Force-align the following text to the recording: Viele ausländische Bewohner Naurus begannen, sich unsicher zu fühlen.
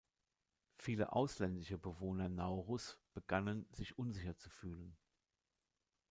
Viele 0.77 1.11
ausländische 1.13 1.77
Bewohner 1.77 2.27
Naurus 2.27 2.97
begannen, 3.13 3.67
sich 3.71 3.99
unsicher 3.99 4.35
zu 4.35 4.49
fühlen. 4.49 4.97